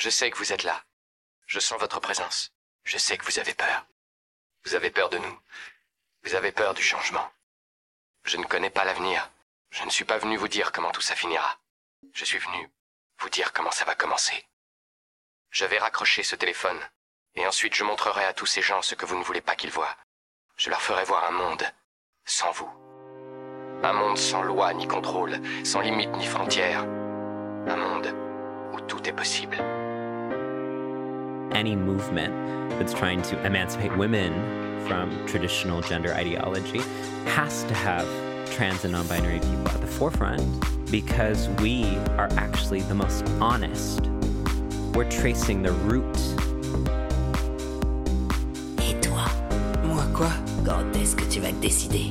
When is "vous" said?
0.38-0.50, 3.26-3.38, 4.64-4.74, 6.24-6.34, 10.38-10.48, 13.18-13.28, 19.04-19.18, 22.52-22.72